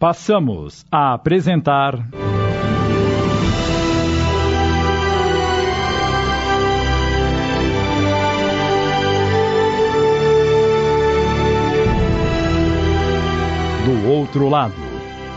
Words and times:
Passamos 0.00 0.86
a 0.90 1.12
apresentar. 1.12 1.94
Do 13.84 14.08
outro 14.08 14.48
lado. 14.48 14.72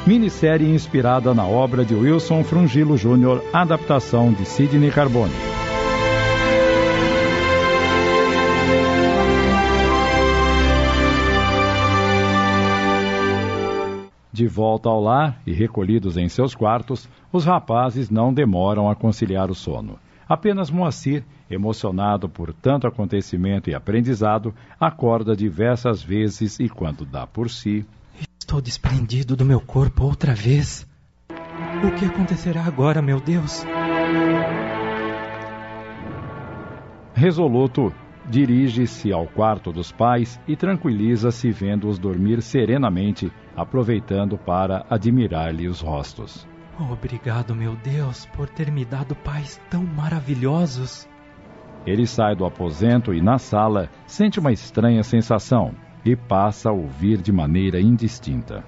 Minissérie 0.07 0.73
inspirada 0.73 1.33
na 1.33 1.45
obra 1.45 1.83
de 1.83 1.93
Wilson 1.93 2.45
Frungilo 2.45 2.95
Jr., 2.97 3.41
adaptação 3.51 4.31
de 4.31 4.45
Sidney 4.45 4.91
Carbone. 4.91 5.52
De 14.33 14.47
volta 14.47 14.89
ao 14.89 14.99
lar 14.99 15.39
e 15.45 15.53
recolhidos 15.53 16.17
em 16.17 16.27
seus 16.27 16.55
quartos, 16.55 17.07
os 17.31 17.45
rapazes 17.45 18.09
não 18.09 18.33
demoram 18.33 18.89
a 18.89 18.95
conciliar 18.95 19.51
o 19.51 19.53
sono. 19.53 19.99
Apenas 20.27 20.71
Moacir, 20.71 21.23
emocionado 21.47 22.27
por 22.27 22.51
tanto 22.51 22.87
acontecimento 22.87 23.69
e 23.69 23.75
aprendizado, 23.75 24.51
acorda 24.79 25.35
diversas 25.35 26.01
vezes 26.01 26.59
e, 26.59 26.67
quando 26.67 27.05
dá 27.05 27.27
por 27.27 27.47
si. 27.47 27.85
Estou 28.39 28.59
desprendido 28.59 29.35
do 29.35 29.45
meu 29.45 29.61
corpo 29.61 30.03
outra 30.03 30.33
vez. 30.33 30.87
O 31.29 31.91
que 31.91 32.05
acontecerá 32.05 32.63
agora, 32.63 33.03
meu 33.03 33.21
Deus? 33.21 33.63
Resoluto, 37.13 37.93
dirige-se 38.29 39.11
ao 39.11 39.27
quarto 39.27 39.71
dos 39.71 39.91
pais 39.91 40.39
e 40.47 40.55
tranquiliza-se 40.55 41.51
vendo-os 41.51 41.99
dormir 41.99 42.41
serenamente, 42.41 43.31
aproveitando 43.55 44.37
para 44.37 44.85
admirar-lhe 44.89 45.67
os 45.67 45.81
rostos. 45.81 46.47
Obrigado, 46.79 47.53
meu 47.55 47.75
Deus, 47.75 48.25
por 48.35 48.49
ter 48.49 48.71
me 48.71 48.83
dado 48.83 49.15
pais 49.15 49.61
tão 49.69 49.83
maravilhosos. 49.83 51.07
Ele 51.85 52.07
sai 52.07 52.35
do 52.35 52.45
aposento 52.45 53.13
e, 53.13 53.21
na 53.21 53.37
sala, 53.37 53.89
sente 54.07 54.39
uma 54.39 54.51
estranha 54.51 55.03
sensação 55.03 55.73
e 56.05 56.15
passa 56.15 56.69
a 56.69 56.73
ouvir 56.73 57.21
de 57.21 57.31
maneira 57.31 57.79
indistinta. 57.79 58.63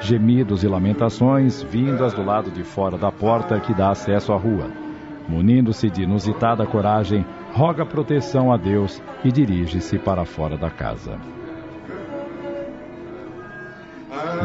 Gemidos 0.00 0.62
e 0.62 0.68
lamentações 0.68 1.62
vindas 1.62 2.14
do 2.14 2.24
lado 2.24 2.50
de 2.50 2.62
fora 2.62 2.96
da 2.96 3.10
porta 3.10 3.58
que 3.60 3.74
dá 3.74 3.90
acesso 3.90 4.32
à 4.32 4.36
rua. 4.36 4.85
Munindo-se 5.28 5.90
de 5.90 6.02
inusitada 6.02 6.64
coragem, 6.66 7.24
roga 7.52 7.84
proteção 7.84 8.52
a 8.52 8.56
Deus 8.56 9.02
e 9.24 9.32
dirige-se 9.32 9.98
para 9.98 10.24
fora 10.24 10.56
da 10.56 10.70
casa. 10.70 11.18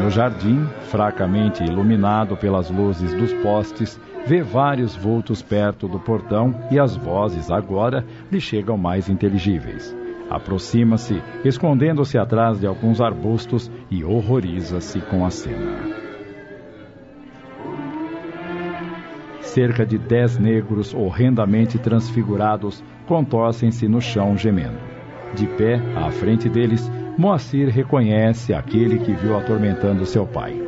No 0.00 0.10
jardim, 0.10 0.66
fracamente 0.90 1.62
iluminado 1.62 2.36
pelas 2.36 2.70
luzes 2.70 3.14
dos 3.14 3.32
postes, 3.34 4.00
vê 4.26 4.42
vários 4.42 4.96
vultos 4.96 5.42
perto 5.42 5.86
do 5.86 6.00
portão 6.00 6.54
e 6.70 6.78
as 6.78 6.96
vozes 6.96 7.50
agora 7.50 8.04
lhe 8.30 8.40
chegam 8.40 8.76
mais 8.76 9.08
inteligíveis. 9.08 9.94
Aproxima-se, 10.30 11.22
escondendo-se 11.44 12.16
atrás 12.18 12.58
de 12.58 12.66
alguns 12.66 13.00
arbustos 13.00 13.70
e 13.90 14.02
horroriza-se 14.02 15.00
com 15.02 15.24
a 15.24 15.30
cena. 15.30 16.01
Cerca 19.52 19.84
de 19.84 19.98
dez 19.98 20.38
negros 20.38 20.94
horrendamente 20.94 21.78
transfigurados 21.78 22.82
contorcem-se 23.06 23.86
no 23.86 24.00
chão 24.00 24.36
gemendo. 24.36 24.78
De 25.34 25.46
pé, 25.46 25.80
à 25.94 26.10
frente 26.10 26.48
deles, 26.48 26.90
Moacir 27.18 27.68
reconhece 27.68 28.54
aquele 28.54 28.98
que 28.98 29.12
viu 29.12 29.36
atormentando 29.36 30.06
seu 30.06 30.26
pai. 30.26 30.58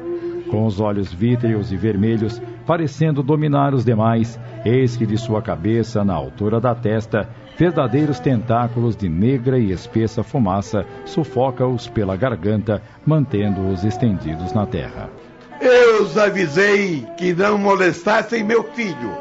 Com 0.50 0.66
os 0.66 0.78
olhos 0.78 1.12
vítreos 1.12 1.72
e 1.72 1.77
vermelhos, 1.77 2.40
parecendo 2.66 3.22
dominar 3.22 3.72
os 3.72 3.84
demais, 3.84 4.39
eis 4.64 4.96
que 4.96 5.06
de 5.06 5.16
sua 5.16 5.40
cabeça, 5.40 6.05
na 6.05 6.14
altura 6.14 6.61
da 6.61 6.74
testa, 6.74 7.28
verdadeiros 7.58 8.20
tentáculos 8.20 8.95
de 8.95 9.08
negra 9.08 9.58
e 9.58 9.72
espessa 9.72 10.22
fumaça 10.22 10.84
sufoca-os 11.06 11.89
pela 11.89 12.16
garganta, 12.16 12.83
mantendo-os 13.06 13.84
estendidos 13.84 14.52
na 14.52 14.66
terra. 14.66 15.08
Eu 15.60 16.02
os 16.02 16.18
avisei 16.18 17.06
que 17.16 17.32
não 17.32 17.56
molestassem 17.56 18.42
meu 18.42 18.64
filho. 18.74 19.16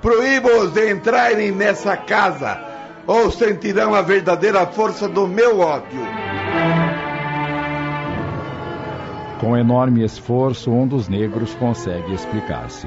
Proíbo-os 0.00 0.72
de 0.72 0.90
entrarem 0.90 1.52
nessa 1.52 1.96
casa, 1.96 2.60
ou 3.06 3.30
sentirão 3.30 3.94
a 3.94 4.02
verdadeira 4.02 4.66
força 4.66 5.08
do 5.08 5.26
meu 5.28 5.60
ódio. 5.60 6.00
Com 9.38 9.56
enorme 9.56 10.04
esforço, 10.04 10.70
um 10.70 10.86
dos 10.86 11.08
negros 11.08 11.54
consegue 11.54 12.14
explicar-se. 12.14 12.86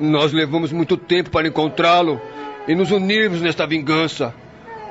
Nós 0.00 0.32
levamos 0.32 0.72
muito 0.72 0.96
tempo 0.96 1.30
para 1.30 1.46
encontrá-lo 1.46 2.20
e 2.66 2.74
nos 2.74 2.90
unirmos 2.90 3.40
nesta 3.40 3.66
vingança. 3.66 4.34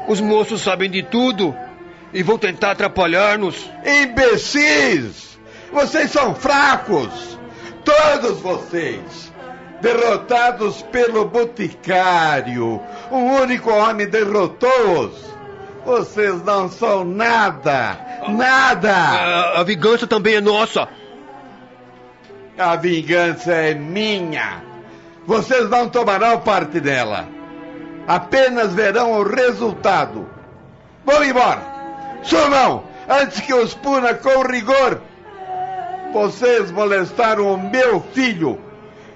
Os 0.08 0.22
moços 0.22 0.62
sabem 0.62 0.90
de 0.90 1.04
tudo 1.04 1.56
e 2.14 2.24
vão 2.24 2.38
tentar 2.38 2.72
atrapalhar-nos. 2.72 3.70
Imbecis! 3.86 5.31
Vocês 5.72 6.12
são 6.12 6.36
fracos! 6.36 7.40
Todos 7.84 8.40
vocês! 8.42 9.32
Derrotados 9.82 10.82
pelo 10.84 11.26
boticário. 11.26 12.82
Um 13.12 13.42
único 13.42 13.72
homem 13.72 14.08
derrotou-os. 14.08 15.32
Vocês 15.86 16.44
não 16.44 16.70
são 16.70 17.04
nada! 17.04 17.98
Nada! 18.30 18.94
A, 18.94 19.60
a 19.62 19.64
vingança 19.64 20.06
também 20.06 20.36
é 20.36 20.42
nossa! 20.42 20.88
A 22.58 22.76
vingança 22.76 23.52
é 23.52 23.74
minha! 23.74 24.64
Vocês 25.26 25.70
não 25.70 25.90
tomarão 25.90 26.40
parte 26.42 26.80
dela. 26.80 27.28
Apenas 28.08 28.74
verão 28.74 29.14
o 29.14 29.24
resultado. 29.24 30.28
Vão 31.06 31.24
embora! 31.24 31.62
Sumam! 32.22 32.84
Antes 33.10 33.40
que 33.40 33.54
os 33.54 33.74
puna 33.74 34.14
com 34.14 34.42
rigor! 34.44 35.02
Vocês 36.14 36.72
molestaram 36.72 37.54
o 37.54 37.58
meu 37.58 38.02
filho 38.14 38.60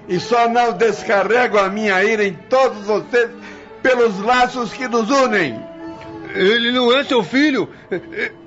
e 0.08 0.20
só 0.20 0.48
não 0.48 0.74
descarrego 0.74 1.58
a 1.58 1.70
minha 1.70 2.04
ira 2.04 2.26
em 2.26 2.34
todos 2.34 2.86
vocês 2.86 3.30
pelos 3.82 4.20
laços 4.22 4.74
que 4.74 4.88
nos 4.88 5.10
unem. 5.10 5.62
Ele 6.34 6.72
não 6.72 6.92
é 6.92 7.04
seu 7.04 7.24
filho. 7.24 7.70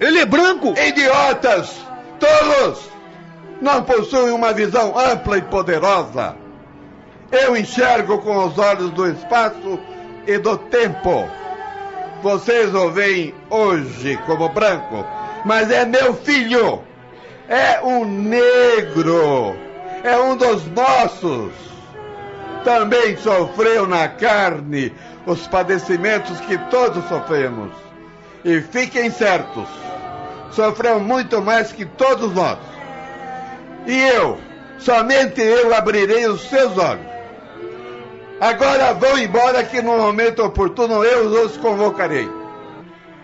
Ele 0.01 0.21
é 0.21 0.27
branco. 0.27 0.75
Idiotas! 0.79 1.75
Tolos! 2.19 2.91
Não 3.61 3.83
possuem 3.83 4.33
uma 4.33 4.53
visão 4.53 4.99
ampla 4.99 5.39
e 5.39 5.43
poderosa. 5.43 6.37
Eu 7.31 7.57
enxergo 7.57 8.19
com 8.19 8.47
os 8.47 8.59
olhos 8.59 8.91
do 8.91 9.07
espaço 9.09 9.79
e 10.27 10.39
do 10.39 10.57
tempo. 10.57 11.29
Vocês 12.23 12.75
o 12.75 12.91
veem 12.91 13.35
hoje 13.49 14.19
como 14.27 14.49
branco, 14.49 15.05
mas 15.45 15.71
é 15.71 15.85
meu 15.85 16.15
filho 16.15 16.83
é 17.49 17.81
um 17.83 18.05
negro, 18.05 19.57
é 20.05 20.17
um 20.19 20.37
dos 20.37 20.67
nossos. 20.67 21.53
Também 22.63 23.17
sofreu 23.17 23.87
na 23.87 24.09
carne 24.09 24.93
os 25.25 25.47
padecimentos 25.47 26.39
que 26.41 26.59
todos 26.71 27.05
sofremos. 27.09 27.73
E 28.45 28.61
fiquem 28.61 29.11
certos, 29.11 29.69
sofreu 30.51 31.01
muito 31.01 31.41
mais 31.41 31.73
que 31.73 31.85
todos 31.85 32.33
nós. 32.35 32.59
E 33.87 33.99
eu, 33.99 34.39
somente 34.79 35.41
eu 35.41 35.75
abrirei 35.75 36.27
os 36.27 36.43
seus 36.49 36.77
olhos. 36.77 37.07
Agora 38.41 38.93
vão 38.95 39.19
embora 39.19 39.65
que 39.65 39.83
no 39.83 39.97
momento 39.97 40.45
oportuno 40.45 41.03
eu 41.03 41.45
os 41.45 41.57
convocarei. 41.57 42.38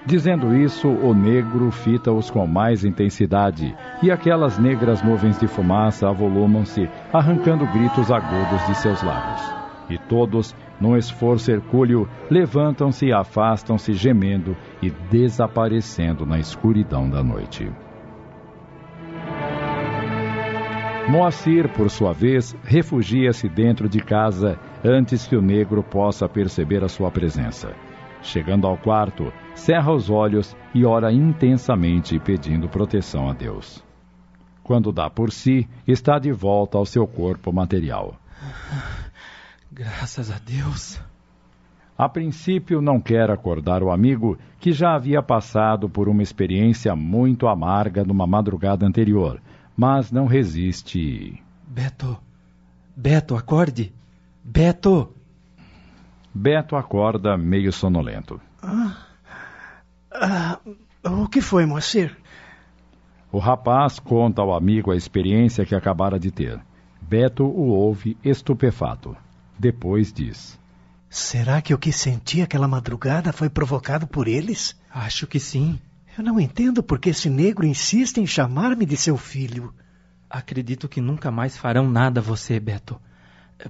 Dizendo 0.06 0.54
isso, 0.54 0.88
o 0.88 1.14
negro 1.14 1.70
fita-os 1.70 2.30
com 2.30 2.46
mais 2.46 2.84
intensidade, 2.84 3.74
e 4.02 4.10
aquelas 4.10 4.58
negras 4.58 5.02
nuvens 5.02 5.38
de 5.38 5.46
fumaça 5.46 6.06
avolumam-se, 6.06 6.90
arrancando 7.10 7.66
gritos 7.72 8.10
agudos 8.10 8.66
de 8.66 8.74
seus 8.74 9.02
lábios. 9.02 9.40
E 9.88 9.96
todos, 9.96 10.54
num 10.78 10.94
esforço 10.94 11.50
hercúleo, 11.50 12.06
levantam-se 12.30 13.06
e 13.06 13.12
afastam-se 13.14 13.94
gemendo 13.94 14.54
e 14.82 14.90
desaparecendo 15.10 16.26
na 16.26 16.38
escuridão 16.38 17.08
da 17.08 17.22
noite. 17.22 17.70
Moacir, 21.08 21.68
por 21.70 21.88
sua 21.88 22.12
vez, 22.12 22.54
refugia-se 22.62 23.48
dentro 23.48 23.88
de 23.88 24.00
casa 24.00 24.58
antes 24.84 25.26
que 25.26 25.36
o 25.36 25.42
negro 25.42 25.82
possa 25.82 26.28
perceber 26.28 26.84
a 26.84 26.88
sua 26.88 27.10
presença. 27.10 27.74
Chegando 28.24 28.66
ao 28.66 28.76
quarto, 28.76 29.30
cerra 29.54 29.92
os 29.92 30.08
olhos 30.08 30.56
e 30.74 30.84
ora 30.84 31.12
intensamente 31.12 32.18
pedindo 32.18 32.68
proteção 32.68 33.28
a 33.28 33.34
Deus. 33.34 33.84
Quando 34.62 34.90
dá 34.90 35.10
por 35.10 35.30
si, 35.30 35.68
está 35.86 36.18
de 36.18 36.32
volta 36.32 36.78
ao 36.78 36.86
seu 36.86 37.06
corpo 37.06 37.52
material. 37.52 38.16
Graças 39.70 40.30
a 40.30 40.38
Deus. 40.38 40.98
A 41.96 42.08
princípio, 42.08 42.80
não 42.80 42.98
quer 42.98 43.30
acordar 43.30 43.82
o 43.82 43.90
amigo 43.90 44.38
que 44.58 44.72
já 44.72 44.94
havia 44.94 45.22
passado 45.22 45.88
por 45.88 46.08
uma 46.08 46.22
experiência 46.22 46.96
muito 46.96 47.46
amarga 47.46 48.04
numa 48.04 48.26
madrugada 48.26 48.86
anterior, 48.86 49.40
mas 49.76 50.10
não 50.10 50.26
resiste. 50.26 51.40
Beto, 51.68 52.18
Beto, 52.96 53.36
acorde! 53.36 53.92
Beto! 54.42 55.12
Beto 56.34 56.74
acorda 56.74 57.36
meio 57.38 57.72
sonolento. 57.72 58.40
Ah, 58.60 58.96
ah, 60.12 60.58
o 61.04 61.28
que 61.28 61.40
foi, 61.40 61.64
Moacir? 61.64 62.16
O 63.30 63.38
rapaz 63.38 64.00
conta 64.00 64.42
ao 64.42 64.52
amigo 64.52 64.90
a 64.90 64.96
experiência 64.96 65.64
que 65.64 65.74
acabara 65.74 66.18
de 66.18 66.32
ter. 66.32 66.60
Beto 67.00 67.44
o 67.44 67.68
ouve 67.68 68.16
estupefato. 68.24 69.16
Depois 69.56 70.12
diz: 70.12 70.58
Será 71.08 71.62
que 71.62 71.72
o 71.72 71.78
que 71.78 71.92
senti 71.92 72.42
aquela 72.42 72.66
madrugada 72.66 73.32
foi 73.32 73.48
provocado 73.48 74.06
por 74.06 74.26
eles? 74.26 74.76
Acho 74.92 75.28
que 75.28 75.38
sim. 75.38 75.78
Eu 76.18 76.24
não 76.24 76.40
entendo 76.40 76.82
por 76.82 76.98
que 76.98 77.10
esse 77.10 77.30
negro 77.30 77.64
insiste 77.64 78.18
em 78.18 78.26
chamar-me 78.26 78.84
de 78.84 78.96
seu 78.96 79.16
filho. 79.16 79.72
Acredito 80.28 80.88
que 80.88 81.00
nunca 81.00 81.30
mais 81.30 81.56
farão 81.56 81.88
nada 81.88 82.18
a 82.18 82.22
você, 82.22 82.58
Beto. 82.58 83.00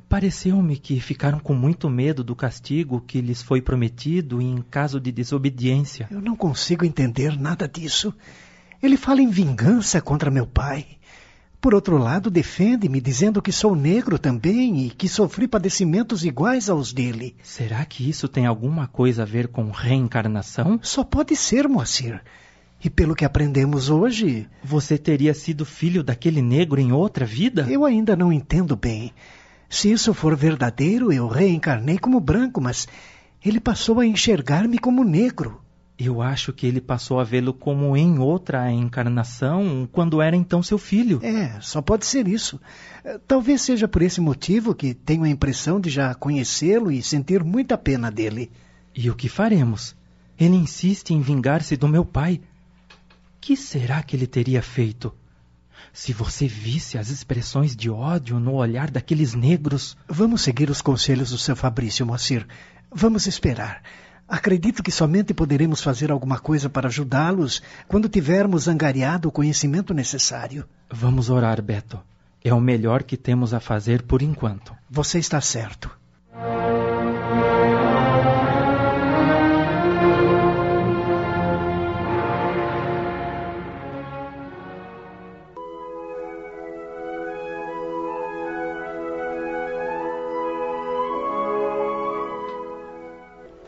Pareceu-me 0.09 0.77
que 0.77 0.99
ficaram 0.99 1.39
com 1.39 1.55
muito 1.55 1.91
medo 1.91 2.25
do 2.25 2.35
castigo 2.35 3.01
que 3.01 3.21
lhes 3.21 3.43
foi 3.43 3.61
prometido 3.61 4.41
em 4.41 4.63
caso 4.71 4.99
de 4.99 5.13
desobediência. 5.13 6.09
Eu 6.11 6.21
não 6.21 6.35
consigo 6.35 6.85
entender 6.85 7.39
nada 7.39 7.69
disso. 7.69 8.13
Ele 8.83 8.97
fala 8.97 9.21
em 9.21 9.29
vingança 9.29 10.01
contra 10.01 10.31
meu 10.31 10.47
pai. 10.47 10.87
Por 11.61 11.75
outro 11.75 11.97
lado, 11.97 12.31
defende-me 12.31 13.01
dizendo 13.01 13.41
que 13.41 13.51
sou 13.51 13.75
negro 13.75 14.19
também 14.19 14.85
e 14.87 14.91
que 14.91 15.09
sofri 15.09 15.49
padecimentos 15.49 16.23
iguais 16.23 16.69
aos 16.69 16.93
dele. 16.93 17.35
Será 17.43 17.85
que 17.87 18.09
isso 18.09 18.29
tem 18.29 18.45
alguma 18.45 18.87
coisa 18.87 19.23
a 19.23 19.25
ver 19.25 19.49
com 19.49 19.71
reencarnação? 19.71 20.79
Só 20.83 21.03
pode 21.03 21.35
ser, 21.35 21.67
Moacir. 21.67 22.23
E 22.85 22.91
pelo 22.91 23.15
que 23.15 23.25
aprendemos 23.25 23.89
hoje. 23.89 24.47
Você 24.63 24.99
teria 24.99 25.33
sido 25.33 25.65
filho 25.65 26.03
daquele 26.03 26.43
negro 26.43 26.79
em 26.79 26.93
outra 26.93 27.25
vida? 27.25 27.67
Eu 27.71 27.87
ainda 27.87 28.15
não 28.15 28.31
entendo 28.31 28.77
bem. 28.77 29.11
Se 29.69 29.91
isso 29.91 30.15
for 30.15 30.37
verdadeiro, 30.37 31.13
eu 31.13 31.27
reencarnei 31.27 31.99
como 31.99 32.21
branco, 32.21 32.61
mas 32.61 32.87
ele 33.45 33.61
passou 33.61 34.01
a 34.01 34.07
enxergar-me 34.07 34.79
como 34.79 35.05
negro. 35.05 35.61
Eu 35.97 36.21
acho 36.21 36.53
que 36.53 36.67
ele 36.67 36.81
passou 36.81 37.21
a 37.21 37.25
vê-lo 37.25 37.55
como 37.55 37.97
em 37.97 38.19
outra 38.19 38.71
encarnação, 38.73 39.89
quando 39.93 40.21
era 40.21 40.35
então 40.35 40.61
seu 40.61 40.77
filho. 40.77 41.21
É, 41.23 41.61
só 41.61 41.81
pode 41.81 42.05
ser 42.05 42.27
isso. 42.27 42.61
Talvez 43.29 43.63
seja 43.63 43.87
por 43.87 44.03
esse 44.03 44.21
motivo 44.21 44.75
que 44.75 44.93
tenho 44.93 45.23
a 45.23 45.29
impressão 45.29 45.79
de 45.79 45.91
já 45.91 46.13
conhecê-lo 46.15 46.91
e 46.91 47.01
sentir 47.01 47.45
muita 47.45 47.79
pena 47.79 48.11
dele. 48.11 48.51
E 48.95 49.09
o 49.09 49.15
que 49.15 49.29
faremos? 49.29 49.95
Ele 50.39 50.57
insiste 50.57 51.11
em 51.11 51.21
vingar-se 51.21 51.77
do 51.77 51.87
meu 51.87 52.05
pai. 52.05 52.41
Que 53.41 53.57
será 53.57 54.03
que 54.03 54.17
ele 54.17 54.27
teria 54.27 54.63
feito? 54.63 55.15
Se 55.93 56.13
você 56.13 56.47
visse 56.47 56.99
as 56.99 57.09
expressões 57.09 57.77
de 57.77 57.91
ódio 57.91 58.39
no 58.39 58.55
olhar 58.55 58.91
daqueles 58.91 59.35
negros. 59.35 59.97
Vamos 60.09 60.43
seguir 60.43 60.71
os 60.71 60.83
conselhos 60.83 61.31
do 61.31 61.39
seu 61.39 61.55
Fabrício, 61.55 62.07
Moacir. 62.07 62.47
Vamos 62.91 63.27
esperar. 63.27 63.83
Acredito 64.27 64.83
que 64.83 64.91
somente 64.91 65.35
poderemos 65.35 65.83
fazer 65.83 66.11
alguma 66.11 66.39
coisa 66.39 66.71
para 66.71 66.89
ajudá-los 66.89 67.63
quando 67.87 68.09
tivermos 68.09 68.69
angariado 68.69 69.29
o 69.29 69.33
conhecimento 69.33 69.93
necessário. 69.93 70.65
Vamos 70.91 71.29
orar, 71.29 71.61
Beto. 71.61 72.01
É 72.43 72.53
o 72.53 72.61
melhor 72.61 73.03
que 73.03 73.17
temos 73.17 73.53
a 73.53 73.61
fazer 73.61 74.03
por 74.03 74.23
enquanto. 74.23 74.75
Você 74.91 75.19
está 75.19 75.41
certo. 75.41 75.91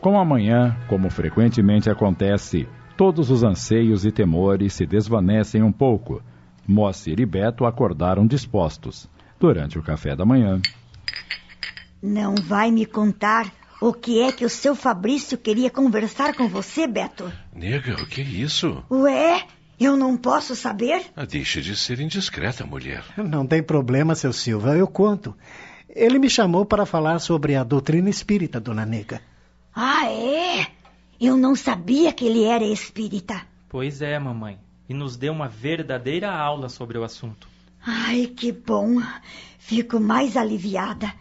Com 0.07 0.17
a 0.17 0.23
manhã, 0.23 0.73
como 0.87 1.09
frequentemente 1.09 1.89
acontece, 1.89 2.65
todos 2.95 3.29
os 3.29 3.43
anseios 3.43 4.05
e 4.05 4.09
temores 4.09 4.71
se 4.71 4.85
desvanecem 4.85 5.61
um 5.61 5.69
pouco. 5.69 6.23
Moacir 6.65 7.19
e 7.19 7.25
Beto 7.25 7.65
acordaram 7.65 8.25
dispostos. 8.25 9.09
Durante 9.37 9.77
o 9.77 9.83
café 9.83 10.15
da 10.15 10.25
manhã. 10.25 10.61
Não 12.01 12.35
vai 12.35 12.71
me 12.71 12.85
contar 12.85 13.51
o 13.81 13.91
que 13.91 14.21
é 14.21 14.31
que 14.31 14.45
o 14.45 14.49
seu 14.49 14.75
Fabrício 14.75 15.37
queria 15.37 15.69
conversar 15.69 16.33
com 16.35 16.47
você, 16.47 16.87
Beto? 16.87 17.29
Nega, 17.53 17.95
o 18.01 18.05
que 18.05 18.21
é 18.21 18.23
isso? 18.23 18.81
Ué, 18.89 19.43
eu 19.77 19.97
não 19.97 20.15
posso 20.15 20.55
saber? 20.55 21.01
Ah, 21.17 21.25
deixe 21.25 21.61
de 21.61 21.75
ser 21.75 21.99
indiscreta, 21.99 22.65
mulher. 22.65 23.03
Não 23.17 23.45
tem 23.45 23.61
problema, 23.61 24.15
seu 24.15 24.31
Silva, 24.31 24.77
eu 24.77 24.87
conto. 24.87 25.35
Ele 25.89 26.17
me 26.17 26.29
chamou 26.29 26.65
para 26.65 26.85
falar 26.85 27.19
sobre 27.19 27.57
a 27.57 27.63
doutrina 27.65 28.09
espírita, 28.09 28.57
dona 28.57 28.85
Nega. 28.85 29.19
Ah, 29.79 30.11
é? 30.11 30.65
Eu 31.21 31.37
não 31.37 31.55
sabia 31.55 32.11
que 32.11 32.25
ele 32.25 32.45
era 32.45 32.63
espírita. 32.63 33.43
Pois 33.69 34.01
é, 34.01 34.17
mamãe. 34.17 34.57
E 34.89 34.93
nos 34.93 35.15
deu 35.15 35.31
uma 35.31 35.47
verdadeira 35.47 36.31
aula 36.31 36.67
sobre 36.67 36.97
o 36.97 37.03
assunto. 37.03 37.47
Ai, 37.85 38.25
que 38.25 38.51
bom. 38.51 38.99
Fico 39.59 39.99
mais 39.99 40.35
aliviada. 40.35 41.13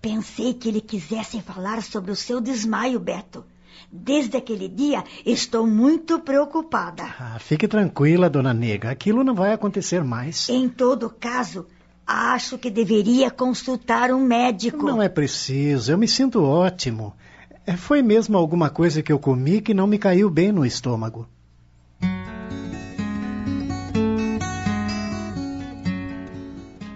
Pensei 0.00 0.54
que 0.54 0.70
ele 0.70 0.80
quisesse 0.80 1.42
falar 1.42 1.82
sobre 1.82 2.10
o 2.10 2.16
seu 2.16 2.40
desmaio, 2.40 2.98
Beto. 2.98 3.44
Desde 3.92 4.38
aquele 4.38 4.70
dia 4.70 5.04
estou 5.26 5.66
muito 5.66 6.18
preocupada. 6.18 7.04
Ah, 7.20 7.38
fique 7.38 7.68
tranquila, 7.68 8.30
dona 8.30 8.54
Nega. 8.54 8.90
Aquilo 8.90 9.22
não 9.22 9.34
vai 9.34 9.52
acontecer 9.52 10.02
mais. 10.02 10.48
Em 10.48 10.66
todo 10.66 11.10
caso, 11.10 11.66
acho 12.06 12.56
que 12.56 12.70
deveria 12.70 13.30
consultar 13.30 14.10
um 14.10 14.24
médico. 14.24 14.86
Não 14.86 15.02
é 15.02 15.10
preciso. 15.10 15.92
Eu 15.92 15.98
me 15.98 16.08
sinto 16.08 16.42
ótimo. 16.42 17.14
É, 17.64 17.76
foi 17.76 18.02
mesmo 18.02 18.36
alguma 18.36 18.68
coisa 18.68 19.02
que 19.02 19.12
eu 19.12 19.18
comi 19.18 19.60
que 19.60 19.72
não 19.72 19.86
me 19.86 19.98
caiu 19.98 20.28
bem 20.28 20.50
no 20.50 20.66
estômago. 20.66 21.28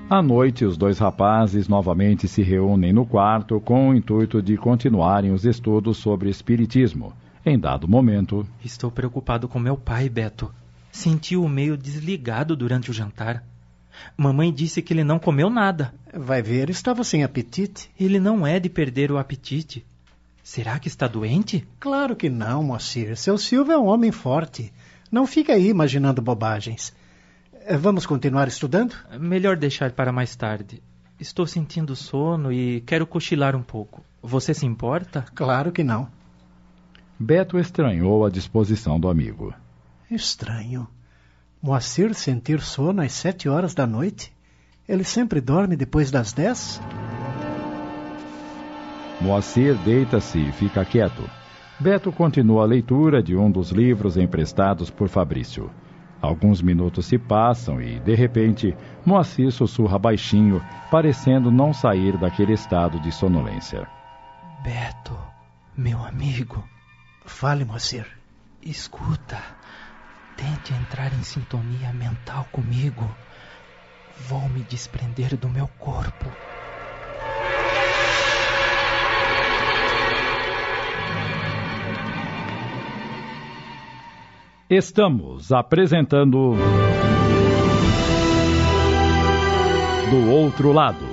À 0.09 0.23
noite, 0.23 0.65
os 0.65 0.77
dois 0.77 0.99
rapazes 0.99 1.67
novamente 1.67 2.29
se 2.29 2.41
reúnem 2.41 2.93
no 2.93 3.05
quarto 3.05 3.61
com 3.61 3.89
o 3.89 3.95
intuito 3.95 4.41
de 4.41 4.57
continuarem 4.57 5.33
os 5.33 5.45
estudos 5.45 5.99
sobre 5.99 6.31
espiritismo. 6.31 7.13
Em 7.45 7.59
dado 7.59 7.89
momento. 7.89 8.47
Estou 8.65 8.91
preocupado 8.91 9.49
com 9.49 9.59
meu 9.59 9.77
pai, 9.77 10.09
Beto. 10.09 10.53
Senti-o 10.93 11.49
meio 11.49 11.77
desligado 11.77 12.57
durante 12.57 12.91
o 12.91 12.95
jantar. 12.95 13.45
Mamãe 14.17 14.53
disse 14.53 14.81
que 14.81 14.93
ele 14.93 15.05
não 15.05 15.19
comeu 15.19 15.51
nada. 15.51 15.95
Vai 16.15 16.41
ver, 16.41 16.71
estava 16.71 17.03
sem 17.03 17.25
apetite. 17.25 17.91
Ele 17.99 18.21
não 18.21 18.47
é 18.47 18.61
de 18.61 18.69
perder 18.69 19.11
o 19.11 19.19
apetite. 19.19 19.85
Será 20.47 20.79
que 20.79 20.87
está 20.87 21.09
doente? 21.09 21.67
Claro 21.81 22.15
que 22.15 22.31
não, 22.31 22.63
Moacir. 22.63 23.17
Seu 23.17 23.37
Silvio 23.37 23.73
é 23.73 23.77
um 23.79 23.87
homem 23.87 24.13
forte. 24.13 24.73
Não 25.11 25.27
fica 25.27 25.55
aí 25.55 25.69
imaginando 25.69 26.23
bobagens. 26.23 26.95
Eh, 27.53 27.77
vamos 27.77 28.07
continuar 28.07 28.47
estudando? 28.47 28.95
Melhor 29.19 29.57
deixar 29.57 29.91
para 29.91 30.13
mais 30.13 30.37
tarde. 30.37 30.81
Estou 31.19 31.49
sentindo 31.49 31.97
sono 31.97 32.53
e 32.53 32.81
quero 32.83 33.09
cochilar 33.09 33.57
um 33.57 33.63
pouco. 33.63 34.05
Você 34.23 34.55
se 34.55 34.65
importa? 34.65 35.25
Claro 35.35 35.73
que 35.73 35.83
não. 35.83 36.09
Beto 37.19 37.59
estranhou 37.59 38.25
a 38.25 38.31
disposição 38.31 39.01
do 39.01 39.09
amigo. 39.09 39.53
Estranho. 40.09 40.87
Moacir 41.61 42.15
sentir 42.15 42.61
sono 42.61 43.03
às 43.03 43.13
sete 43.13 43.49
horas 43.49 43.75
da 43.75 43.85
noite? 43.85 44.33
Ele 44.89 45.03
sempre 45.03 45.41
dorme 45.41 45.75
depois 45.75 46.13
das 46.13 46.33
dez? 46.33 46.81
Moacir 49.21 49.75
deita-se 49.79 50.39
e 50.39 50.53
fica 50.53 50.85
quieto. 50.85 51.29
Beto 51.81 52.13
continua 52.13 52.63
a 52.63 52.67
leitura 52.67 53.23
de 53.23 53.35
um 53.35 53.51
dos 53.51 53.71
livros 53.71 54.17
emprestados 54.17 54.91
por 54.91 55.09
Fabrício. 55.09 55.71
Alguns 56.21 56.61
minutos 56.61 57.07
se 57.07 57.19
passam 57.19 57.81
e, 57.81 57.99
de 58.01 58.15
repente, 58.15 58.77
Moacir 59.05 59.51
sussurra 59.53 59.99
baixinho, 59.99 60.63
parecendo 60.91 61.51
não 61.51 61.73
sair 61.73 62.17
daquele 62.19 62.53
estado 62.53 62.99
de 63.01 63.11
sonolência. 63.13 63.87
Beto, 64.63 65.17
meu 65.77 66.03
amigo. 66.05 66.63
Fale, 67.25 67.65
Moacir. 67.65 68.07
Escuta. 68.63 69.39
Tente 70.37 70.75
entrar 70.75 71.13
em 71.15 71.23
sintonia 71.23 71.93
mental 71.93 72.47
comigo. 72.53 73.09
Vou 74.29 74.49
me 74.49 74.61
desprender 74.63 75.37
do 75.37 75.49
meu 75.49 75.69
corpo. 75.79 76.27
Estamos 84.69 85.53
apresentando. 85.53 86.55
Do 90.11 90.31
outro 90.33 90.73
lado. 90.73 91.07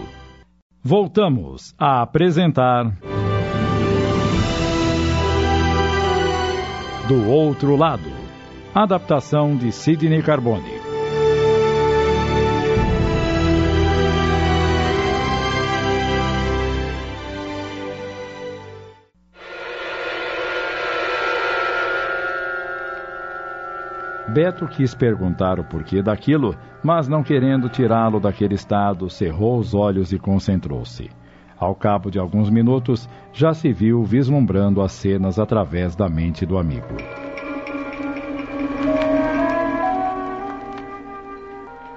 Voltamos 0.82 1.76
a 1.78 2.02
apresentar. 2.02 2.98
Do 7.08 7.30
outro 7.30 7.76
lado. 7.76 8.10
Adaptação 8.74 9.56
de 9.56 9.72
Sidney 9.72 10.24
Carbone. 10.24 10.73
Beto 24.34 24.68
quis 24.68 24.96
perguntar 24.96 25.60
o 25.60 25.64
porquê 25.64 26.02
daquilo, 26.02 26.56
mas 26.84 27.08
não 27.08 27.22
querendo 27.22 27.70
tirá-lo 27.70 28.20
daquele 28.20 28.56
estado, 28.56 29.08
cerrou 29.08 29.60
os 29.60 29.76
olhos 29.76 30.12
e 30.12 30.18
concentrou-se. 30.18 31.08
Ao 31.56 31.76
cabo 31.76 32.10
de 32.10 32.18
alguns 32.18 32.50
minutos, 32.50 33.08
já 33.32 33.54
se 33.54 33.72
viu 33.72 34.04
vislumbrando 34.04 34.82
as 34.82 34.92
cenas 34.92 35.38
através 35.38 35.96
da 35.96 36.10
mente 36.10 36.48
do 36.48 36.58
amigo. 36.58 36.98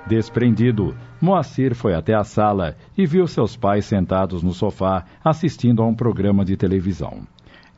Desprendido, 0.06 0.94
Moacir 1.18 1.74
foi 1.74 1.94
até 1.94 2.14
a 2.14 2.22
sala 2.22 2.76
e 2.98 3.06
viu 3.06 3.26
seus 3.26 3.56
pais 3.56 3.86
sentados 3.86 4.42
no 4.42 4.52
sofá 4.52 5.06
assistindo 5.24 5.82
a 5.82 5.86
um 5.86 5.94
programa 5.94 6.44
de 6.44 6.54
televisão. 6.54 7.26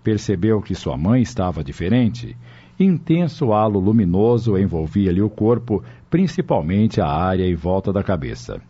Percebeu 0.03 0.61
que 0.61 0.75
sua 0.75 0.97
mãe 0.97 1.23
estava 1.23 1.63
diferente 1.63 2.37
Intenso 2.81 3.53
halo 3.53 3.81
luminoso 3.81 4.57
envolvia-lhe 4.57 5.21
o 5.21 5.29
corpo, 5.29 5.83
principalmente 6.09 7.01
a 7.01 7.09
área 7.09 7.45
em 7.45 7.57
volta 7.57 7.93
da 7.93 8.05
cabeça. 8.05 8.61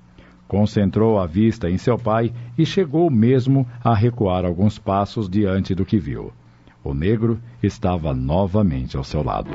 Concentrou 0.46 1.18
a 1.18 1.26
vista 1.26 1.68
em 1.68 1.76
seu 1.76 1.98
pai 1.98 2.32
e 2.56 2.64
chegou 2.64 3.10
mesmo 3.10 3.66
a 3.84 3.94
recuar 3.94 4.46
alguns 4.46 4.78
passos 4.78 5.28
diante 5.28 5.74
do 5.74 5.84
que 5.84 5.98
viu. 5.98 6.32
O 6.82 6.94
negro 6.94 7.38
estava 7.62 8.14
novamente 8.14 8.96
ao 8.96 9.04
seu 9.04 9.22
lado. 9.22 9.50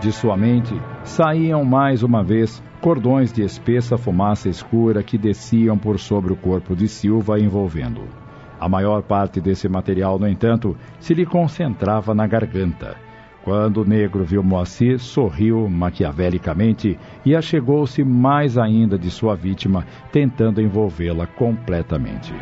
De 0.00 0.12
sua 0.12 0.36
mente 0.36 0.80
saíam 1.02 1.64
mais 1.64 2.04
uma 2.04 2.22
vez 2.22 2.62
cordões 2.80 3.32
de 3.32 3.42
espessa 3.42 3.98
fumaça 3.98 4.48
escura 4.48 5.02
que 5.02 5.18
desciam 5.18 5.76
por 5.76 5.98
sobre 5.98 6.32
o 6.32 6.36
corpo 6.36 6.76
de 6.76 6.86
Silva 6.86 7.40
envolvendo-o. 7.40 8.25
A 8.66 8.68
maior 8.68 9.00
parte 9.04 9.40
desse 9.40 9.68
material, 9.68 10.18
no 10.18 10.26
entanto, 10.26 10.76
se 10.98 11.14
lhe 11.14 11.24
concentrava 11.24 12.12
na 12.12 12.26
garganta. 12.26 12.96
Quando 13.44 13.82
o 13.82 13.84
negro 13.84 14.24
viu 14.24 14.42
Moacir, 14.42 14.98
sorriu 14.98 15.68
maquiavelicamente 15.70 16.98
e 17.24 17.36
achegou-se 17.36 18.02
mais 18.02 18.58
ainda 18.58 18.98
de 18.98 19.08
sua 19.08 19.36
vítima, 19.36 19.86
tentando 20.10 20.60
envolvê-la 20.60 21.28
completamente. 21.28 22.34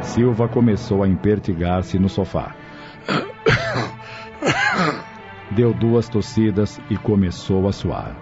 Silva 0.00 0.48
começou 0.48 1.02
a 1.02 1.08
impertigar-se 1.08 1.98
no 1.98 2.08
sofá. 2.08 2.56
Deu 5.54 5.74
duas 5.74 6.08
tossidas 6.08 6.80
e 6.88 6.96
começou 6.96 7.68
a 7.68 7.72
suar. 7.72 8.16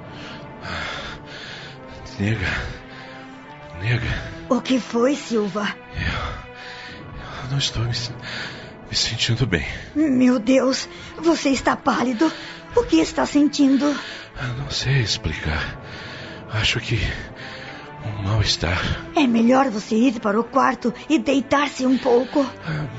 Nega. 2.19 2.49
Nega. 3.81 4.34
O 4.49 4.61
que 4.61 4.79
foi, 4.79 5.17
Silva? 5.17 5.75
Eu, 5.95 7.45
eu 7.45 7.51
não 7.51 7.59
estou 7.59 7.83
me, 7.83 7.91
me 7.91 8.97
sentindo 8.97 9.47
bem. 9.47 9.67
Meu 9.95 10.39
Deus, 10.39 10.89
você 11.19 11.51
está 11.51 11.77
pálido. 11.77 12.31
O 12.77 12.83
que 12.85 12.97
está 12.97 13.25
sentindo? 13.25 13.85
Eu 13.87 14.49
não 14.59 14.71
sei 14.71 15.01
explicar. 15.01 15.79
Acho 16.53 16.81
que 16.81 16.99
um 18.05 18.23
mal-estar. 18.23 18.79
É 19.17 19.27
melhor 19.27 19.71
você 19.71 19.95
ir 19.97 20.21
para 20.21 20.39
o 20.39 20.45
quarto 20.45 20.93
e 21.09 21.19
deitar-se 21.19 21.87
um 21.87 21.97
pouco. 21.97 22.45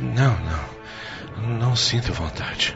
Não, 0.02 0.38
não. 0.40 1.60
Não 1.60 1.76
sinto 1.76 2.12
vontade. 2.12 2.76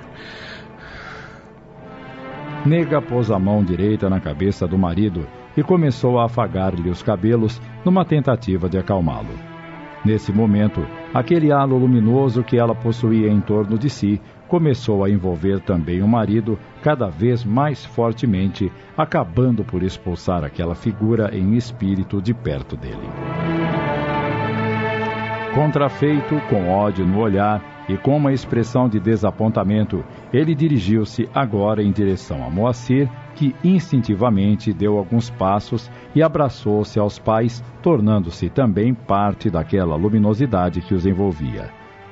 Nega 2.65 3.01
pôs 3.01 3.31
a 3.31 3.39
mão 3.39 3.63
direita 3.63 4.09
na 4.09 4.19
cabeça 4.19 4.67
do 4.67 4.77
marido 4.77 5.27
e 5.59 5.63
começou 5.63 6.17
a 6.17 6.23
afagar-lhe 6.23 6.89
os 6.89 7.03
cabelos 7.03 7.61
numa 7.83 8.05
tentativa 8.05 8.69
de 8.69 8.77
acalmá-lo. 8.77 9.37
Nesse 10.05 10.31
momento, 10.31 10.87
aquele 11.13 11.51
halo 11.51 11.77
luminoso 11.77 12.41
que 12.41 12.57
ela 12.57 12.73
possuía 12.73 13.29
em 13.29 13.41
torno 13.41 13.77
de 13.77 13.89
si 13.89 14.21
começou 14.47 15.03
a 15.03 15.09
envolver 15.09 15.59
também 15.59 16.01
o 16.01 16.07
marido 16.07 16.57
cada 16.81 17.09
vez 17.09 17.43
mais 17.43 17.85
fortemente, 17.85 18.71
acabando 18.97 19.61
por 19.65 19.83
expulsar 19.83 20.45
aquela 20.45 20.75
figura 20.75 21.37
em 21.37 21.55
espírito 21.55 22.21
de 22.21 22.33
perto 22.33 22.77
dele. 22.77 23.09
Contrafeito, 25.53 26.39
com 26.49 26.69
ódio 26.69 27.05
no 27.05 27.19
olhar 27.19 27.61
e 27.89 27.97
com 27.97 28.15
uma 28.15 28.31
expressão 28.31 28.87
de 28.87 28.97
desapontamento, 28.97 30.05
ele 30.31 30.55
dirigiu-se 30.55 31.27
agora 31.33 31.83
em 31.83 31.91
direção 31.91 32.45
a 32.45 32.49
Moacir, 32.49 33.09
que 33.39 33.55
instintivamente 33.63 34.73
deu 34.73 34.97
alguns 34.97 35.29
passos 35.29 35.89
e 36.13 36.21
abraçou-se 36.21 36.99
aos 36.99 37.17
pais, 37.17 37.63
tornando-se 37.81 38.49
também 38.49 38.93
parte 38.93 39.49
daquela 39.49 39.95
luminosidade 39.95 40.81
que 40.81 40.93
os 40.93 41.05
envolvia. 41.05 41.71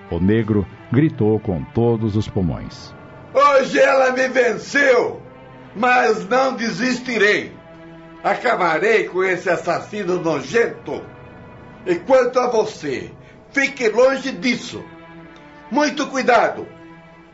O 0.09 0.21
negro 0.21 0.65
gritou 0.89 1.37
com 1.37 1.61
todos 1.73 2.15
os 2.15 2.29
pulmões: 2.29 2.95
Hoje 3.33 3.77
ela 3.77 4.13
me 4.13 4.29
venceu, 4.29 5.21
mas 5.75 6.25
não 6.29 6.55
desistirei. 6.55 7.51
Acabarei 8.23 9.09
com 9.09 9.21
esse 9.21 9.49
assassino 9.49 10.21
nojento. 10.21 11.03
E 11.85 11.95
quanto 11.95 12.39
a 12.39 12.47
você, 12.47 13.11
fique 13.51 13.89
longe 13.89 14.31
disso. 14.31 14.81
Muito 15.69 16.07
cuidado. 16.07 16.65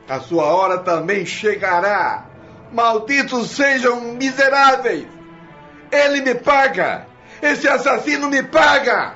A 0.10 0.20
sua 0.20 0.46
hora 0.46 0.80
também 0.80 1.28
chegará. 1.28 2.33
Malditos 2.74 3.52
sejam 3.52 4.16
miseráveis! 4.16 5.08
Ele 5.92 6.22
me 6.22 6.34
paga! 6.34 7.06
Esse 7.42 7.68
assassino 7.68 8.30
me 8.30 8.42
paga! 8.42 9.14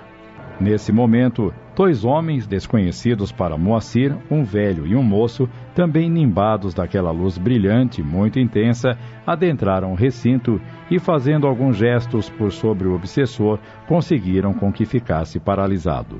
Nesse 0.60 0.92
momento, 0.92 1.54
dois 1.76 2.06
homens 2.06 2.46
desconhecidos 2.46 3.32
para 3.32 3.58
Moacir, 3.58 4.16
um 4.30 4.44
velho 4.44 4.86
e 4.86 4.96
um 4.96 5.02
moço, 5.02 5.50
também 5.74 6.10
nimbados 6.10 6.74
daquela 6.74 7.12
luz 7.12 7.38
brilhante, 7.38 8.04
muito 8.04 8.40
intensa, 8.40 8.98
adentraram 9.26 9.92
o 9.92 9.96
recinto 9.96 10.62
e, 10.90 11.00
fazendo 11.00 11.48
alguns 11.48 11.78
gestos 11.78 12.30
por 12.30 12.52
sobre 12.52 12.88
o 12.88 12.94
obsessor, 12.94 13.60
conseguiram 13.88 14.54
com 14.54 14.72
que 14.72 14.86
ficasse 14.86 15.40
paralisado. 15.40 16.20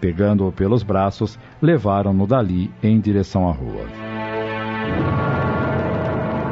Pegando-o 0.00 0.52
pelos 0.52 0.84
braços, 0.84 1.38
levaram-no 1.60 2.26
dali 2.26 2.70
em 2.82 3.00
direção 3.00 3.48
à 3.48 3.52
rua. 3.52 3.86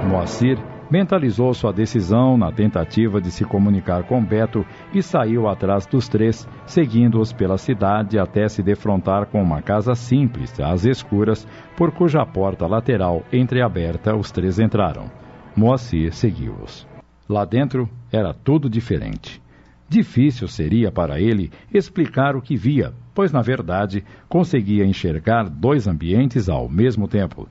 Moacir 0.06 0.56
mentalizou 0.88 1.52
sua 1.52 1.72
decisão 1.72 2.36
na 2.38 2.52
tentativa 2.52 3.20
de 3.20 3.32
se 3.32 3.44
comunicar 3.44 4.04
com 4.04 4.24
Beto 4.24 4.64
e 4.94 5.02
saiu 5.02 5.48
atrás 5.48 5.84
dos 5.84 6.08
três, 6.08 6.48
seguindo-os 6.64 7.32
pela 7.32 7.58
cidade 7.58 8.16
até 8.16 8.48
se 8.48 8.62
defrontar 8.62 9.26
com 9.26 9.42
uma 9.42 9.60
casa 9.60 9.96
simples, 9.96 10.58
às 10.60 10.84
escuras, 10.84 11.46
por 11.76 11.90
cuja 11.90 12.24
porta 12.24 12.68
lateral 12.68 13.24
entreaberta 13.32 14.14
os 14.14 14.30
três 14.30 14.60
entraram. 14.60 15.10
Moacir 15.56 16.14
seguiu-os. 16.14 16.86
Lá 17.28 17.44
dentro 17.44 17.88
era 18.12 18.32
tudo 18.32 18.70
diferente. 18.70 19.42
Difícil 19.88 20.46
seria 20.46 20.92
para 20.92 21.20
ele 21.20 21.50
explicar 21.74 22.36
o 22.36 22.42
que 22.42 22.56
via, 22.56 22.92
pois 23.12 23.32
na 23.32 23.42
verdade 23.42 24.04
conseguia 24.28 24.84
enxergar 24.84 25.48
dois 25.48 25.88
ambientes 25.88 26.48
ao 26.48 26.68
mesmo 26.68 27.08
tempo. 27.08 27.48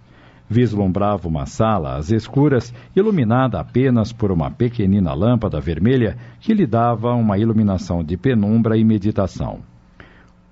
Vislumbrava 0.48 1.28
uma 1.28 1.46
sala 1.46 1.96
às 1.96 2.12
escuras, 2.12 2.74
iluminada 2.96 3.60
apenas 3.60 4.14
por 4.14 4.32
uma 4.32 4.52
pequenina 4.52 5.14
lâmpada 5.14 5.60
vermelha 5.60 6.18
que 6.40 6.54
lhe 6.54 6.68
dava 6.68 7.14
uma 7.14 7.38
iluminação 7.38 8.04
de 8.04 8.16
penumbra 8.16 8.78
e 8.78 8.84
meditação. 8.84 9.60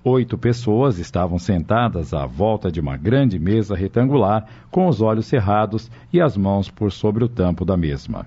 Oito 0.02 0.36
pessoas 0.36 0.98
estavam 0.98 1.38
sentadas 1.38 2.12
à 2.12 2.26
volta 2.26 2.70
de 2.70 2.80
uma 2.80 2.96
grande 2.96 3.38
mesa 3.38 3.74
retangular, 3.74 4.44
com 4.70 4.86
os 4.86 5.00
olhos 5.00 5.26
cerrados 5.26 5.90
e 6.12 6.20
as 6.20 6.36
mãos 6.36 6.68
por 6.68 6.92
sobre 6.92 7.24
o 7.24 7.28
tampo 7.28 7.64
da 7.64 7.76
mesma. 7.76 8.26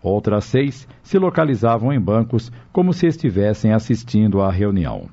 Outras 0.00 0.44
seis 0.44 0.86
se 1.02 1.18
localizavam 1.18 1.92
em 1.92 1.98
bancos, 1.98 2.52
como 2.72 2.92
se 2.92 3.06
estivessem 3.06 3.72
assistindo 3.72 4.40
à 4.40 4.50
reunião. 4.50 5.08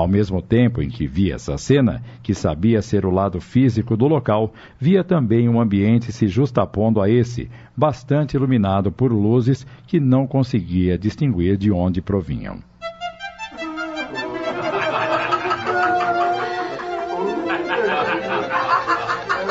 Ao 0.00 0.08
mesmo 0.08 0.40
tempo 0.40 0.80
em 0.80 0.88
que 0.88 1.06
via 1.06 1.34
essa 1.34 1.58
cena, 1.58 2.02
que 2.22 2.32
sabia 2.32 2.80
ser 2.80 3.04
o 3.04 3.10
lado 3.10 3.38
físico 3.38 3.98
do 3.98 4.08
local, 4.08 4.50
via 4.78 5.04
também 5.04 5.46
um 5.46 5.60
ambiente 5.60 6.10
se 6.10 6.26
justapondo 6.26 7.02
a 7.02 7.10
esse, 7.10 7.50
bastante 7.76 8.34
iluminado 8.34 8.90
por 8.90 9.12
luzes 9.12 9.66
que 9.86 10.00
não 10.00 10.26
conseguia 10.26 10.96
distinguir 10.96 11.58
de 11.58 11.70
onde 11.70 12.00
provinham. 12.00 12.69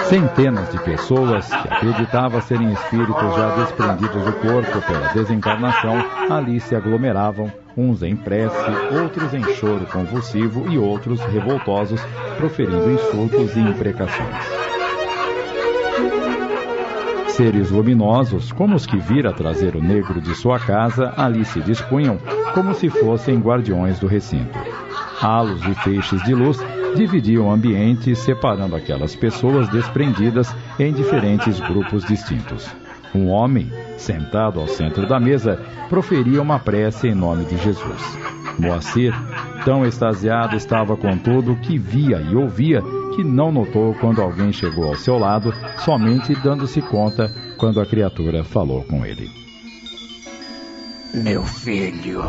Centenas 0.09 0.71
de 0.71 0.79
pessoas 0.79 1.45
que 1.47 1.67
acreditavam 1.71 2.41
serem 2.41 2.73
espíritos 2.73 3.35
já 3.35 3.55
desprendidos 3.57 4.25
do 4.25 4.33
corpo 4.33 4.81
pela 4.87 5.13
desencarnação 5.13 6.03
ali 6.31 6.59
se 6.59 6.75
aglomeravam, 6.75 7.53
uns 7.77 8.01
em 8.01 8.15
prece, 8.15 8.57
outros 8.99 9.35
em 9.35 9.43
choro 9.53 9.85
convulsivo 9.85 10.67
e 10.67 10.79
outros 10.79 11.21
revoltosos, 11.25 12.01
proferindo 12.37 12.89
insultos 12.89 13.55
e 13.55 13.59
imprecações. 13.59 14.35
Seres 17.27 17.69
luminosos, 17.69 18.51
como 18.51 18.75
os 18.75 18.87
que 18.87 18.97
vira 18.97 19.31
trazer 19.31 19.75
o 19.75 19.81
negro 19.81 20.19
de 20.19 20.33
sua 20.33 20.59
casa, 20.59 21.13
ali 21.15 21.45
se 21.45 21.61
dispunham, 21.61 22.17
como 22.55 22.73
se 22.73 22.89
fossem 22.89 23.39
guardiões 23.39 23.99
do 23.99 24.07
recinto. 24.07 24.57
Halos 25.21 25.63
e 25.65 25.75
feixes 25.75 26.23
de 26.23 26.33
luz 26.33 26.59
dividiam 26.95 27.47
o 27.47 27.51
ambiente, 27.51 28.15
separando 28.15 28.75
aquelas 28.75 29.15
pessoas 29.15 29.67
desprendidas 29.69 30.53
em 30.79 30.93
diferentes 30.93 31.59
grupos 31.59 32.03
distintos. 32.05 32.69
Um 33.13 33.29
homem, 33.29 33.71
sentado 33.97 34.59
ao 34.59 34.67
centro 34.67 35.07
da 35.07 35.19
mesa, 35.19 35.59
proferia 35.89 36.41
uma 36.41 36.59
prece 36.59 37.07
em 37.07 37.15
nome 37.15 37.45
de 37.45 37.57
Jesus. 37.57 38.17
Moacir, 38.59 39.13
tão 39.65 39.85
extasiado 39.85 40.55
estava 40.55 40.95
com 40.95 41.17
tudo 41.17 41.55
que 41.55 41.77
via 41.77 42.21
e 42.21 42.35
ouvia, 42.35 42.81
que 43.15 43.23
não 43.23 43.51
notou 43.51 43.93
quando 43.95 44.21
alguém 44.21 44.51
chegou 44.51 44.85
ao 44.85 44.95
seu 44.95 45.17
lado, 45.17 45.53
somente 45.77 46.35
dando-se 46.43 46.81
conta 46.81 47.29
quando 47.57 47.81
a 47.81 47.85
criatura 47.85 48.43
falou 48.43 48.83
com 48.83 49.05
ele. 49.05 49.29
Meu 51.13 51.43
filho. 51.43 52.23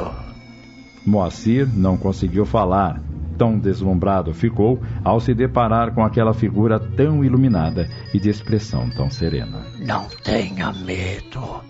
Moacir 1.05 1.69
não 1.75 1.97
conseguiu 1.97 2.47
falar, 2.47 3.01
tão 3.41 3.59
deslumbrado 3.59 4.35
ficou 4.35 4.83
ao 5.03 5.19
se 5.19 5.33
deparar 5.33 5.95
com 5.95 6.05
aquela 6.05 6.35
figura 6.35 6.79
tão 6.79 7.25
iluminada 7.25 7.89
e 8.13 8.21
de 8.21 8.29
expressão 8.29 8.91
tão 8.91 9.11
serena. 9.11 9.65
Não 9.79 10.07
tenha 10.23 10.71
medo 10.71 11.65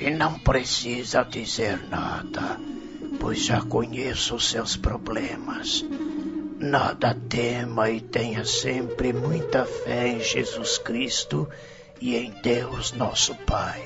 e 0.00 0.10
não 0.10 0.36
precisa 0.40 1.22
dizer 1.22 1.78
nada, 1.88 2.58
pois 3.20 3.38
já 3.44 3.60
conheço 3.60 4.34
os 4.34 4.50
seus 4.50 4.76
problemas. 4.76 5.84
Nada 6.58 7.16
tema 7.28 7.88
e 7.88 8.00
tenha 8.00 8.44
sempre 8.44 9.12
muita 9.12 9.64
fé 9.64 10.08
em 10.08 10.18
Jesus 10.18 10.76
Cristo 10.76 11.48
e 12.00 12.16
em 12.16 12.32
Deus 12.42 12.92
nosso 12.94 13.32
Pai. 13.46 13.80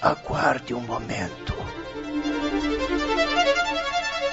Aguarde 0.00 0.72
um 0.72 0.80
momento. 0.80 1.52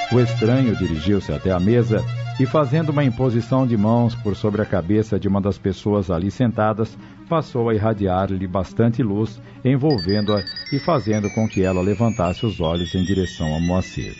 O 0.09 0.21
estranho 0.21 0.73
dirigiu-se 0.73 1.33
até 1.33 1.51
a 1.51 1.59
mesa 1.59 2.01
e, 2.39 2.45
fazendo 2.45 2.89
uma 2.89 3.03
imposição 3.03 3.67
de 3.67 3.75
mãos 3.75 4.15
por 4.15 4.37
sobre 4.37 4.61
a 4.61 4.65
cabeça 4.65 5.19
de 5.19 5.27
uma 5.27 5.41
das 5.41 5.57
pessoas 5.57 6.09
ali 6.09 6.31
sentadas, 6.31 6.97
passou 7.27 7.67
a 7.67 7.75
irradiar-lhe 7.75 8.47
bastante 8.47 9.03
luz, 9.03 9.41
envolvendo-a 9.65 10.41
e 10.71 10.79
fazendo 10.79 11.29
com 11.31 11.45
que 11.45 11.61
ela 11.61 11.81
levantasse 11.81 12.45
os 12.45 12.61
olhos 12.61 12.95
em 12.95 13.03
direção 13.03 13.53
a 13.53 13.59
Moacir. 13.59 14.15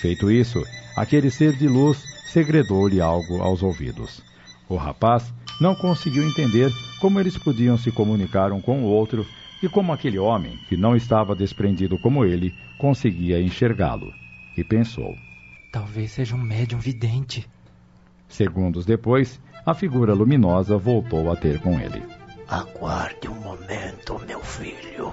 Feito 0.00 0.30
isso, 0.30 0.64
aquele 0.96 1.30
ser 1.30 1.52
de 1.58 1.68
luz 1.68 2.02
segredou-lhe 2.32 2.98
algo 2.98 3.42
aos 3.42 3.62
ouvidos. 3.62 4.22
O 4.66 4.76
rapaz 4.76 5.30
não 5.60 5.74
conseguiu 5.74 6.26
entender 6.26 6.72
como 7.02 7.20
eles 7.20 7.36
podiam 7.36 7.76
se 7.76 7.92
comunicar 7.92 8.50
um 8.50 8.62
com 8.62 8.82
o 8.82 8.86
outro 8.86 9.26
e 9.62 9.68
como 9.68 9.92
aquele 9.92 10.18
homem, 10.18 10.56
que 10.70 10.76
não 10.76 10.96
estava 10.96 11.36
desprendido 11.36 11.98
como 11.98 12.24
ele, 12.24 12.54
conseguia 12.78 13.42
enxergá-lo 13.42 14.10
e 14.60 14.64
pensou: 14.64 15.16
Talvez 15.70 16.12
seja 16.12 16.34
um 16.34 16.42
médium 16.42 16.78
vidente. 16.78 17.48
Segundos 18.28 18.84
depois, 18.84 19.40
a 19.64 19.74
figura 19.74 20.14
luminosa 20.14 20.76
voltou 20.76 21.30
a 21.30 21.36
ter 21.36 21.60
com 21.60 21.78
ele. 21.78 22.02
Aguarde 22.48 23.28
um 23.28 23.34
momento, 23.34 24.18
meu 24.26 24.40
filho. 24.42 25.12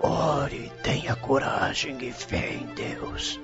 Ore, 0.00 0.70
tenha 0.82 1.16
coragem 1.16 1.96
e 2.02 2.12
fé 2.12 2.54
em 2.54 2.66
Deus. 2.74 3.40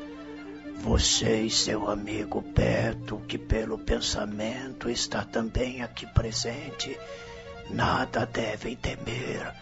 Você 0.80 1.42
e 1.42 1.50
seu 1.50 1.90
amigo 1.90 2.40
Beto, 2.40 3.18
que 3.26 3.38
pelo 3.38 3.78
pensamento 3.78 4.88
está 4.88 5.24
também 5.24 5.82
aqui 5.82 6.06
presente, 6.06 6.98
nada 7.70 8.24
devem 8.26 8.76
temer, 8.76 9.54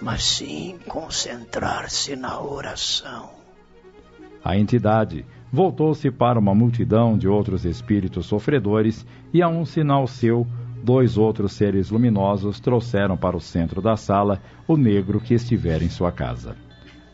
mas 0.00 0.24
sim 0.24 0.78
concentrar-se 0.86 2.16
na 2.16 2.40
oração. 2.40 3.43
A 4.44 4.58
entidade 4.58 5.24
voltou-se 5.50 6.10
para 6.10 6.38
uma 6.38 6.54
multidão 6.54 7.16
de 7.16 7.26
outros 7.26 7.64
espíritos 7.64 8.26
sofredores 8.26 9.06
e, 9.32 9.40
a 9.40 9.48
um 9.48 9.64
sinal 9.64 10.06
seu, 10.06 10.46
dois 10.82 11.16
outros 11.16 11.52
seres 11.52 11.90
luminosos 11.90 12.60
trouxeram 12.60 13.16
para 13.16 13.34
o 13.34 13.40
centro 13.40 13.80
da 13.80 13.96
sala 13.96 14.42
o 14.68 14.76
negro 14.76 15.18
que 15.18 15.32
estivera 15.32 15.82
em 15.82 15.88
sua 15.88 16.12
casa. 16.12 16.56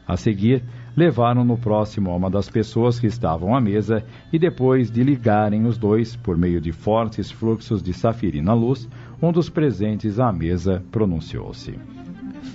A 0.09 0.17
seguir, 0.17 0.65
levaram-no 0.97 1.57
próximo 1.57 2.11
a 2.11 2.17
uma 2.17 2.29
das 2.29 2.51
pessoas 2.51 2.99
que 2.99 3.07
estavam 3.07 3.55
à 3.55 3.61
mesa 3.61 4.05
e, 4.33 4.39
depois 4.41 4.91
de 4.91 5.05
ligarem 5.05 5.67
os 5.67 5.79
dois 5.79 6.17
por 6.17 6.37
meio 6.37 6.61
de 6.61 6.73
fortes 6.73 7.31
fluxos 7.31 7.81
de 7.81 7.93
safirina 7.93 8.53
luz, 8.53 8.89
um 9.23 9.31
dos 9.31 9.49
presentes 9.49 10.19
à 10.19 10.33
mesa 10.33 10.83
pronunciou-se: 10.91 11.79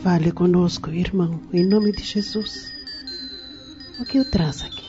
Fale 0.04 0.34
conosco, 0.34 0.90
irmão, 0.90 1.40
em 1.54 1.66
nome 1.66 1.94
de 1.94 2.04
Jesus. 2.04 2.75
O 4.00 4.04
que 4.04 4.20
o 4.20 4.26
traz 4.26 4.62
aqui? 4.62 4.84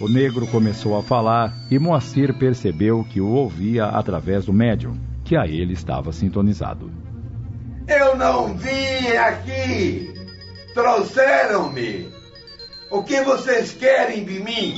O 0.00 0.08
negro 0.08 0.46
começou 0.46 0.96
a 0.98 1.02
falar 1.02 1.54
e 1.70 1.78
Moacir 1.78 2.38
percebeu 2.38 3.04
que 3.04 3.20
o 3.20 3.28
ouvia 3.28 3.86
através 3.86 4.46
do 4.46 4.52
médium, 4.52 4.98
que 5.24 5.36
a 5.36 5.46
ele 5.46 5.74
estava 5.74 6.12
sintonizado. 6.12 6.90
Eu 7.86 8.16
não 8.16 8.54
vim 8.54 9.08
aqui! 9.18 10.12
Trouxeram-me! 10.74 12.08
O 12.90 13.02
que 13.02 13.22
vocês 13.22 13.72
querem 13.72 14.24
de 14.24 14.40
mim? 14.40 14.74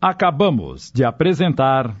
Acabamos 0.00 0.92
de 0.92 1.04
apresentar. 1.04 1.96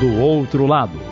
Do 0.00 0.18
Outro 0.18 0.66
Lado 0.66 1.03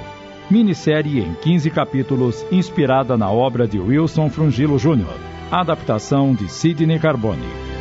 minissérie 0.53 1.21
em 1.21 1.33
15 1.33 1.71
capítulos 1.71 2.45
inspirada 2.53 3.17
na 3.17 3.31
obra 3.31 3.67
de 3.67 3.81
Wilson 3.81 4.29
Frungilo 4.29 4.77
Jr., 4.77 5.17
adaptação 5.51 6.35
de 6.35 6.47
Sidney 6.47 6.99
Carbone. 6.99 7.72